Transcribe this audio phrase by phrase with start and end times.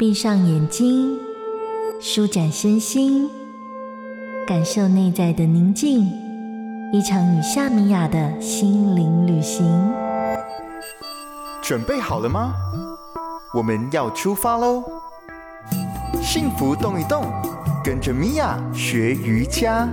[0.00, 1.18] 闭上眼睛，
[2.00, 3.28] 舒展身心，
[4.46, 6.10] 感受内在的宁静。
[6.90, 9.92] 一场与夏米雅的心灵旅行。
[11.60, 12.54] 准备好了吗？
[13.52, 14.82] 我们要出发喽！
[16.22, 17.26] 幸福动一动，
[17.84, 19.86] 跟着米娅学瑜伽。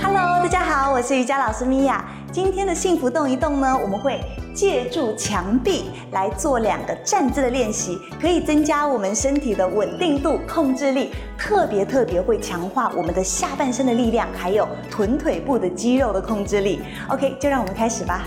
[0.00, 2.04] Hello，大家好，我是瑜伽老师米娅。
[2.30, 4.20] 今天的幸福动一动呢，我们会。
[4.56, 16.80] 借助墙壁来做两个站姿的练习，可以增加我们身体的稳定度、控制力，特别特别会强化我们的下半身的力量，还有臀腿部的肌肉的控制力。
[17.10, 18.22] OK，就让我们开始吧。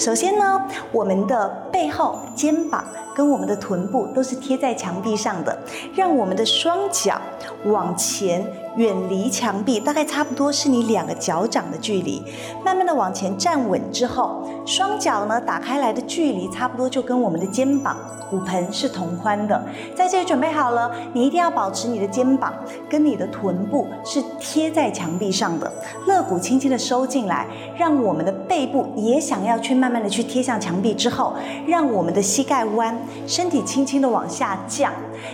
[0.00, 0.60] 首先呢，
[0.90, 2.84] 我们的背后、肩膀。
[3.14, 5.58] 跟我们的臀部都是贴在墙壁上的，
[5.92, 7.20] 让我们的双脚
[7.64, 8.46] 往前
[8.78, 12.22] 远离墙壁，大概差不多是你两个脚掌的距离，
[12.64, 17.96] 慢慢的往前站稳之后，双脚呢打开来的距离差不多就跟我们的肩膀。
[18.30, 19.64] 骨盆是同宽的，
[19.96, 22.52] 在这里准备好了，你一定要保持你的肩膀
[22.86, 25.72] 跟你的臀部是贴在墙壁上的，
[26.06, 27.46] 肋骨轻轻的收进来，
[27.78, 31.32] 让我们的背部也想要去慢慢的去贴向墙壁之后，
[31.66, 34.92] 让我们的膝盖弯，身体轻轻的往下降，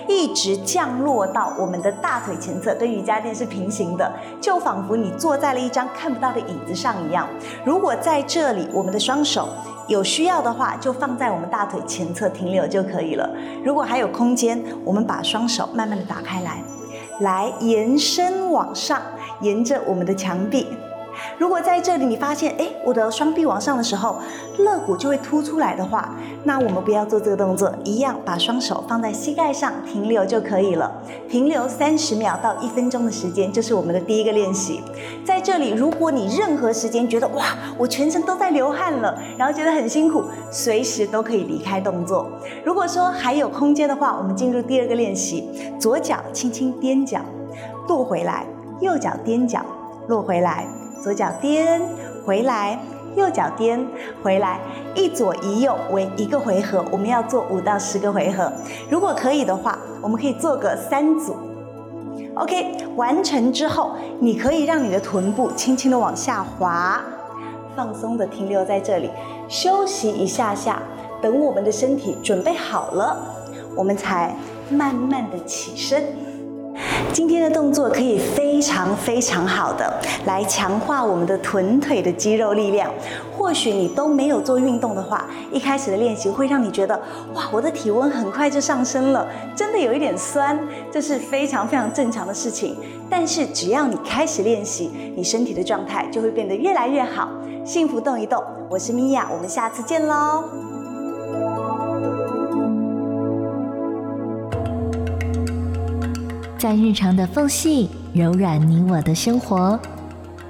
[0.09, 7.29] 一直降落到我们的大腿前侧，跟瑜伽垫是平行的，就仿佛你坐在了一张看不到的椅子上一样。
[7.65, 9.49] 如果在这里，我们的双手。
[9.87, 13.29] 有需要的话，就放在我们大腿前侧停留就可以了。
[13.63, 16.63] 如果还有空间，我们把双手慢慢的打开来，
[17.21, 19.03] 来延伸往上，
[19.43, 20.69] 沿着我们的墙壁。
[21.39, 24.19] 如果在这里你发现，哎，我的双臂往上的时候，
[24.59, 30.91] 肋骨就会凸出来的话，那我们不要做这个动作，一样把双手放在膝盖上停留就可以了。
[31.29, 34.83] 停留三十秒到一分钟的时间，就是我们的第一个练习。
[35.25, 37.45] 在这里，如果你任何时间觉得哇，
[37.79, 42.27] 我全程都在流汗了，然后觉得很辛苦，随时都可以离开动作。
[42.65, 47.21] 如果说还有空间的话，我们进入第二个练习，左脚轻轻踮脚，
[47.89, 48.47] 落回来，
[48.81, 49.65] 右脚踮脚，
[50.07, 50.67] 落回来。
[51.05, 51.83] 左脚颠
[52.25, 52.81] 回来，
[53.15, 53.87] 右脚颠
[54.23, 54.59] 回来，
[54.95, 56.83] 一左一右为一个回合。
[56.91, 58.51] 我们要做五到十个回合。
[58.89, 61.37] 如果可以的话，我们可以做个三组。
[62.37, 67.03] OK，完成之后，你可以让你的臀部轻轻的往下滑，
[67.77, 69.11] 放松的停留在这里，
[69.47, 70.83] 休息一下下。
[71.21, 73.15] 等我们的身体准备好了，
[73.77, 74.35] 我们才
[74.71, 76.03] 慢慢的起身。
[77.13, 82.91] 今天的动作可以非常非常好的来强化我们的臀腿的肌肉力量。
[83.37, 87.01] 或许你都没有做运动的话，一开始的练习会让你觉得
[87.35, 90.59] 哇，我的体温很快就上升了，真的有一点酸，
[90.91, 92.77] 这是非常非常正常的事情。
[93.11, 97.29] 但是只要你开始练习，你身体的状态就会变得越来越好。
[97.65, 100.74] 幸福动一动，我是米娅，我们下次见喽。
[106.65, 109.79] 在日常的缝隙柔软你我的生活，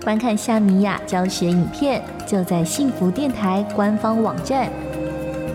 [0.05, 4.71] 观看夏米雅教学影片，就在幸福电台官方网站。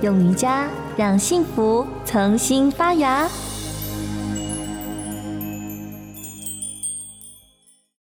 [0.02, 3.26] 用瑜伽让幸福重新发芽。